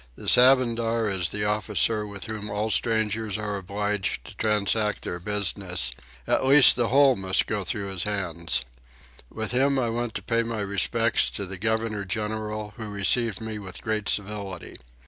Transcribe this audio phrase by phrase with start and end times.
[0.15, 5.91] The Sabandar is the officer with whom all strangers are obliged to transact their business:
[6.25, 8.65] at least the whole must go through his hands.
[9.29, 13.59] With him I went to pay my respects to the governor general who received me
[13.59, 14.77] with great civility.